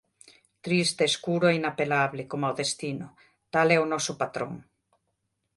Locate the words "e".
1.49-1.53